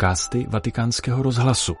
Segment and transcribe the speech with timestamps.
[0.00, 1.76] podcasty Vatikánského rozhlasu.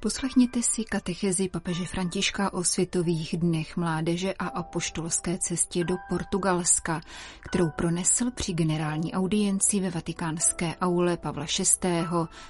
[0.00, 7.00] Poslechněte si katechezi papeže Františka o Světových dnech mládeže a apoštolské cestě do Portugalska,
[7.40, 11.46] kterou pronesl při generální audienci ve vatikánské aule Pavla
[11.82, 11.88] VI.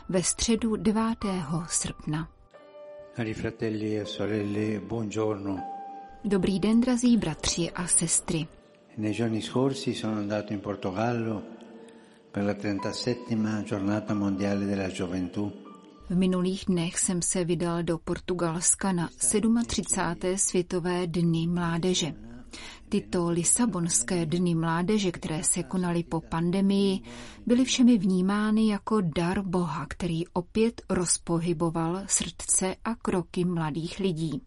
[0.09, 1.05] ve středu 9.
[1.67, 2.34] srpna.
[6.25, 8.47] Dobrý den, drazí bratři a sestry.
[8.97, 11.43] Nei giorni scorsi sono andato in Portogallo
[12.31, 15.53] per la 37 giornata mondiale della gioventù.
[16.11, 20.37] V minulých dnech jsem se vydal do Portugalska na 37.
[20.37, 22.15] světové dny mládeže.
[22.95, 27.01] Tyto Lisabonské dny mládeže, které se konaly po pandemii,
[27.47, 34.43] byly všemi vnímány jako dar Boha, který opět rozpohyboval srdce a kroky mladých lidí.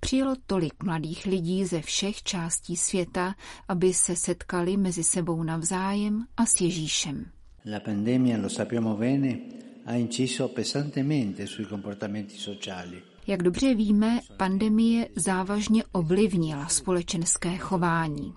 [0.00, 3.34] Přijelo tolik mladých lidí ze všech částí světa,
[3.68, 7.24] aby se setkali mezi sebou navzájem a s Ježíšem.
[7.66, 9.38] La pandemia, lo sappiamo bene,
[9.84, 13.09] ha inciso pesantemente sui comportamenti sociali.
[13.26, 18.34] Jak dobře víme, pandemie závažně ovlivnila společenské chování.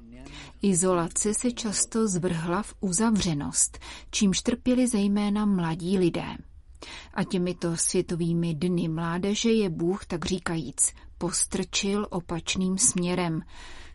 [0.61, 3.79] Izolace se často zvrhla v uzavřenost,
[4.11, 6.27] čímž trpěli zejména mladí lidé.
[7.13, 13.41] A těmito světovými dny mládeže je Bůh, tak říkajíc, postrčil opačným směrem.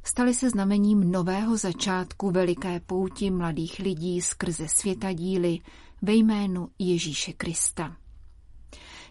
[0.05, 5.59] Stali se znamením nového začátku veliké pouti mladých lidí skrze světadíly
[6.03, 7.97] ve jménu Ježíše Krista.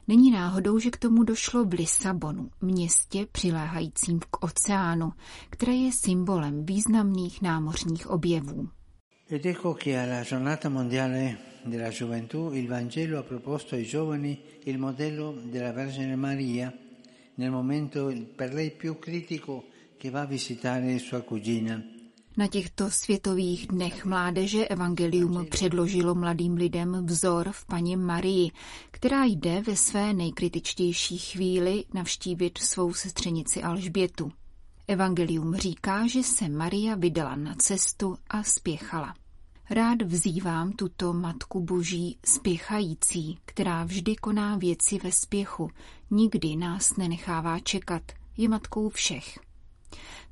[0.07, 5.13] Není náhodou, že k tomu došlo v Lisabonu, městě přiléhajícím k oceánu,
[5.49, 8.69] které je symbolem významných námořních objevů.
[9.83, 16.73] Giornata mondiale della gioventù il Vangelo ha proposto ai giovani il modello della Vergine Maria
[17.35, 19.65] nel momento per lei più critico
[19.97, 21.96] che va a visitare sua cugina.
[22.37, 28.51] Na těchto světových dnech mládeže Evangelium předložilo mladým lidem vzor v paně Marii,
[28.91, 34.31] která jde ve své nejkritičtější chvíli navštívit svou sestřenici Alžbětu.
[34.87, 39.15] Evangelium říká, že se Maria vydala na cestu a spěchala.
[39.69, 45.69] Rád vzývám tuto Matku Boží spěchající, která vždy koná věci ve spěchu,
[46.11, 48.03] nikdy nás nenechává čekat,
[48.37, 49.46] je matkou všech.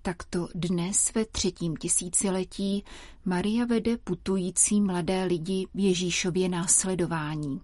[0.01, 2.83] Takto dnes ve třetím tisíciletí
[3.25, 7.61] Maria vede putující mladé lidi v Ježíšově následování.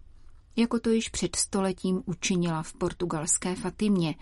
[0.56, 4.16] Jako to již před stoletím učinila v portugalské Fatimě,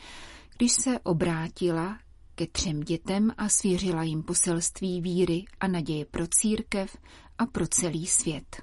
[0.58, 2.00] když se obrátila
[2.36, 6.98] ke třem dětem a svěřila jim poselství víry a naděje pro církev
[7.38, 8.62] a pro celý svět.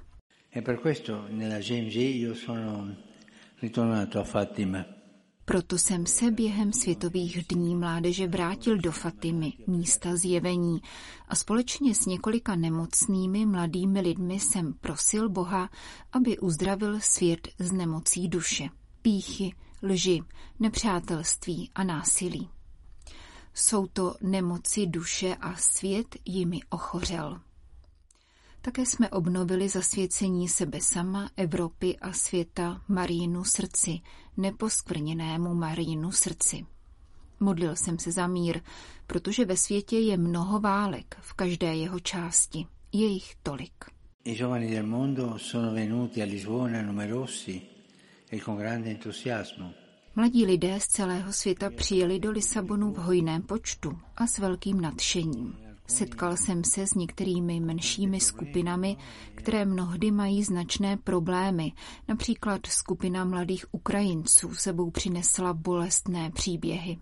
[0.57, 2.95] E per questo nella GMG io sono
[3.61, 4.96] ritornato a Fatima.
[5.49, 10.81] Proto jsem se během světových dní mládeže vrátil do Fatimy, místa zjevení,
[11.27, 15.69] a společně s několika nemocnými mladými lidmi jsem prosil Boha,
[16.11, 18.69] aby uzdravil svět z nemocí duše,
[19.01, 20.21] píchy, lži,
[20.59, 22.49] nepřátelství a násilí.
[23.53, 27.39] Jsou to nemoci duše a svět jimi ochořel.
[28.67, 33.99] Také jsme obnovili zasvěcení sebe sama, Evropy a světa Marínu srdci,
[34.37, 36.65] neposkvrněnému Marínu srdci.
[37.39, 38.61] Modlil jsem se za mír,
[39.07, 42.65] protože ve světě je mnoho válek v každé jeho části.
[42.93, 43.85] Je jich tolik.
[44.23, 47.61] I giovani del mondo sono venuti a Lisbona numerosi
[48.31, 49.71] e con grande entusiasmo.
[50.15, 55.66] Mladí lidé z celého světa přijeli do Lisabonu v hojném počtu a s velkým nadšením.
[55.87, 58.97] Setkal jsem se s některými menšími skupinami,
[59.35, 61.71] které mnohdy mají značné problémy.
[62.07, 66.97] Například skupina mladých Ukrajinců sebou přinesla bolestné příběhy.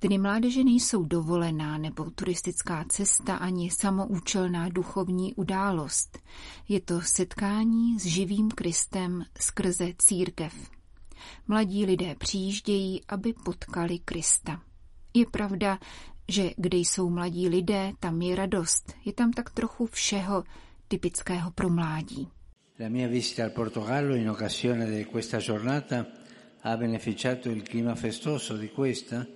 [0.00, 6.18] Dny mládeže nejsou dovolená nebo turistická cesta ani samoučelná duchovní událost.
[6.68, 10.70] Je to setkání s živým Kristem skrze církev.
[11.48, 14.62] Mladí lidé přijíždějí, aby potkali Krista.
[15.16, 15.78] Je pravda,
[16.28, 18.92] že kde jsou mladí lidé, tam je radost.
[19.04, 20.44] Je tam tak trochu všeho
[20.88, 22.28] typického pro mládí.
[22.78, 26.06] La mia visita al Portogallo in occasione di questa giornata
[26.60, 29.26] ha beneficiato il clima festoso di questa,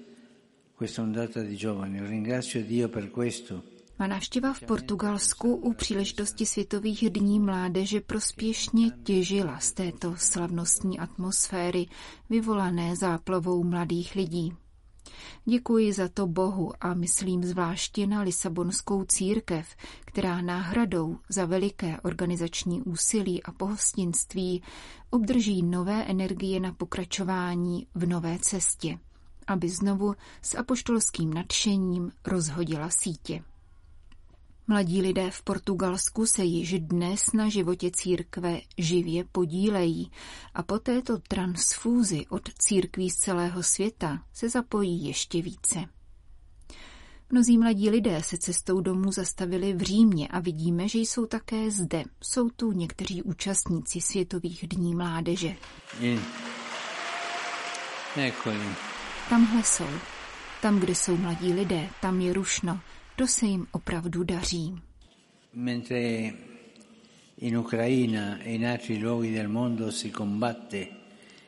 [0.76, 2.06] questa ondata di giovani.
[2.06, 3.62] Ringrazio Dio per questo.
[3.98, 11.86] Má návštěva v Portugalsku u příležitosti Světových dní mládeže prospěšně těžila z této slavnostní atmosféry
[12.30, 14.52] vyvolané záplavou mladých lidí.
[15.44, 22.82] Děkuji za to Bohu a myslím zvláště na Lisabonskou církev, která náhradou za veliké organizační
[22.82, 24.62] úsilí a pohostinství
[25.10, 28.98] obdrží nové energie na pokračování v nové cestě,
[29.46, 33.42] aby znovu s apoštolským nadšením rozhodila sítě.
[34.70, 40.10] Mladí lidé v Portugalsku se již dnes na životě církve živě podílejí
[40.54, 45.78] a po této transfúzi od církví z celého světa se zapojí ještě více.
[47.30, 52.04] Mnozí mladí lidé se cestou domů zastavili v Římě a vidíme, že jsou také zde.
[52.22, 55.56] Jsou tu někteří účastníci Světových dní mládeže.
[59.28, 59.88] Tamhle jsou.
[60.62, 62.80] Tam, kde jsou mladí lidé, tam je rušno
[63.20, 64.74] to se jim opravdu daří.
[65.54, 66.32] Mentre
[67.38, 70.88] in Ucraina e in altri luoghi del mondo si combatte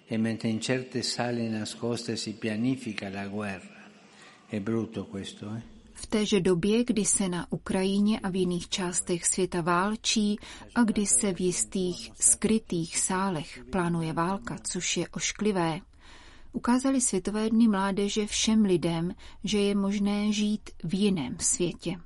[0.06, 3.90] e mentre in certe sale nascoste si pianifica la guerra.
[4.48, 5.62] È brutto questo, eh?
[5.94, 10.38] V téže době, kdy se na Ukrajině a v jiných částech světa válčí
[10.74, 15.80] a kdy se v jistých skrytých sálech plánuje válka, což je ošklivé,
[16.52, 19.14] ukázali Světové dny mládeže všem lidem,
[19.44, 22.00] že je možné žít v jiném světě.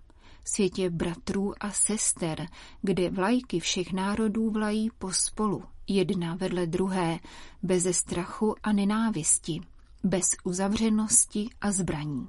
[0.44, 2.46] Světě bratrů a sester,
[2.82, 7.19] kde vlajky všech národů vlají pospolu, jedna vedle druhé,
[7.62, 9.60] beze strachu a nenávisti,
[10.04, 12.28] bez uzavřenosti a zbraní.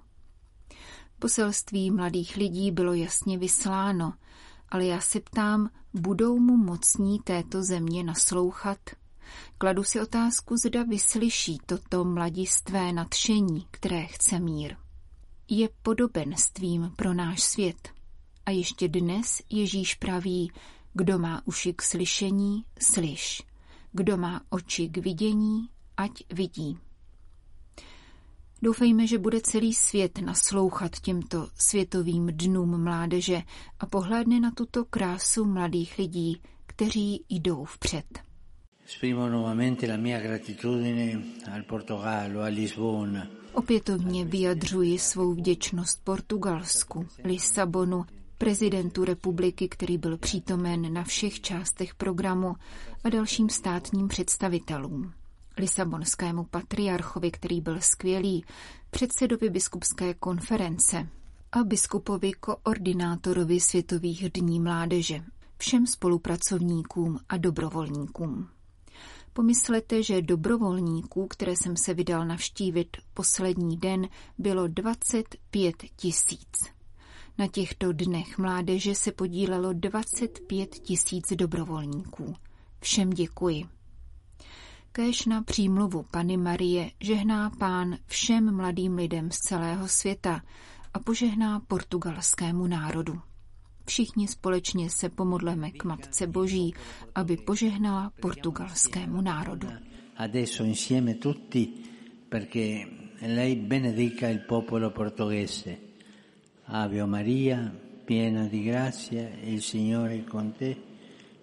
[1.20, 4.14] Poselství mladých lidí bylo jasně vysláno,
[4.70, 8.80] ale já se ptám, budou mu mocní této země naslouchat
[9.58, 14.76] Kladu si otázku, zda vyslyší toto mladistvé nadšení, které chce mír.
[15.50, 17.90] Je podobenstvím pro náš svět.
[18.46, 20.52] A ještě dnes Ježíš praví,
[20.94, 23.44] kdo má uši k slyšení, slyš.
[23.92, 26.78] Kdo má oči k vidění, ať vidí.
[28.62, 33.42] Doufejme, že bude celý svět naslouchat těmto světovým dnům mládeže
[33.80, 38.27] a pohlédne na tuto krásu mladých lidí, kteří jdou vpřed.
[39.02, 43.28] Nuovamente la mia gratitudine al Portogallo, a Lisbona.
[43.54, 48.06] Opětovně vyjadřuji svou vděčnost Portugalsku, Lisabonu,
[48.38, 52.56] prezidentu republiky, který byl přítomen na všech částech programu
[53.04, 55.14] a dalším státním představitelům.
[55.58, 58.46] Lisabonskému patriarchovi, který byl skvělý,
[58.90, 61.08] předsedovi biskupské konference
[61.52, 65.24] a biskupovi koordinátorovi Světových dní mládeže,
[65.58, 68.48] všem spolupracovníkům a dobrovolníkům.
[69.38, 74.08] Pomyslete, že dobrovolníků, které jsem se vydal navštívit poslední den,
[74.38, 76.72] bylo 25 tisíc.
[77.38, 82.36] Na těchto dnech mládeže se podílelo 25 tisíc dobrovolníků.
[82.80, 83.66] Všem děkuji.
[84.92, 90.42] Kéž na přímluvu Pany Marie žehná pán všem mladým lidem z celého světa
[90.94, 93.22] a požehná portugalskému národu.
[93.88, 96.74] Všichni společně se pomodleme k Matce Boží,
[97.16, 99.68] aby požehnala portugalskému národu.
[100.18, 101.68] Adesso insieme tutti
[102.30, 102.88] perché
[103.22, 105.78] lei benedica il popolo portoghese.
[106.66, 107.72] Ave Maria,
[108.06, 110.76] piena di grazia, il Signore è con te.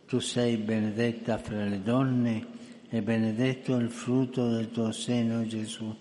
[0.06, 2.46] Tu sei benedetta fra le donne
[2.90, 5.96] e benedetto il frutto del tuo seno Gesù.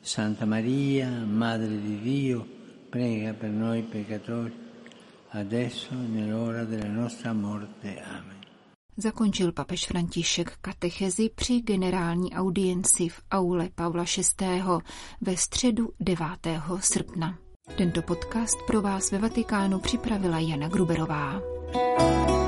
[0.00, 2.46] Santa Maria, Madre di Dio,
[2.90, 4.64] prega per noi peccatori
[8.96, 14.04] Zakončil papež František katechezi při generální audienci v aule Pavla
[14.40, 14.62] VI.
[15.20, 16.26] ve středu 9.
[16.80, 17.38] srpna.
[17.78, 21.32] Tento podcast pro vás ve Vatikánu připravila Jana Gruberová.
[21.32, 22.45] la vida.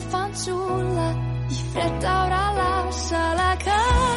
[0.00, 1.14] fanciulla
[1.46, 4.07] di fretta ora lascia la casa